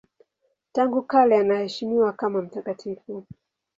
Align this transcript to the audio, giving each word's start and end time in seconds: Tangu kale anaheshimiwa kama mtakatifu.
Tangu 0.71 1.01
kale 1.03 1.37
anaheshimiwa 1.37 2.13
kama 2.13 2.41
mtakatifu. 2.41 3.25